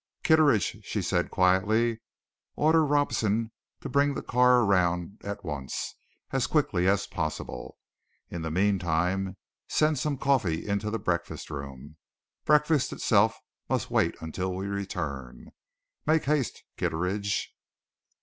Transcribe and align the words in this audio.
"Kitteridge," 0.23 0.79
she 0.83 1.03
said 1.03 1.29
quietly, 1.29 2.01
"order 2.55 2.83
Robson 2.83 3.51
to 3.81 3.87
bring 3.87 4.15
the 4.15 4.23
car 4.23 4.65
round 4.65 5.21
at 5.23 5.43
once 5.45 5.93
as 6.31 6.47
quickly 6.47 6.87
as 6.87 7.05
possible. 7.05 7.77
In 8.27 8.41
the 8.41 8.49
meantime, 8.49 9.37
send 9.67 9.99
some 9.99 10.17
coffee 10.17 10.67
into 10.67 10.89
the 10.89 10.97
breakfast 10.97 11.51
room 11.51 11.97
breakfast 12.45 12.91
itself 12.91 13.37
must 13.69 13.91
wait 13.91 14.15
until 14.21 14.55
we 14.55 14.65
return. 14.65 15.51
Make 16.07 16.23
haste, 16.23 16.63
Kitteridge." 16.77 17.53